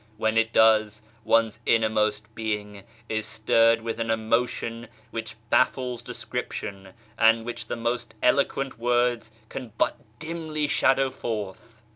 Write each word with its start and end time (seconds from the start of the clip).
When 0.17 0.35
it 0.35 0.51
does, 0.51 1.03
one's 1.23 1.59
innermost 1.63 2.33
being 2.33 2.85
is 3.07 3.27
stirred 3.27 3.83
with 3.83 3.99
an 3.99 4.09
emotion 4.09 4.87
which 5.11 5.35
baflles 5.51 6.01
description, 6.01 6.93
and 7.19 7.45
which 7.45 7.67
the 7.67 7.75
most 7.75 8.15
eloquent 8.23 8.79
words 8.79 9.31
can 9.47 9.73
but 9.77 9.99
dimly 10.17 10.67
shadow 10.67 11.11
forth. 11.11 11.83